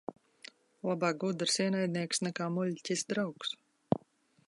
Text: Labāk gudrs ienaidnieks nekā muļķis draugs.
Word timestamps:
Labāk 0.91 1.19
gudrs 1.25 1.59
ienaidnieks 1.65 2.25
nekā 2.29 2.51
muļķis 2.57 3.07
draugs. 3.15 3.57